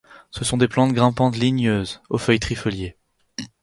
[0.31, 2.97] Ce sont des plantes grimpantes ligneuses, aux feuilles trifoliées.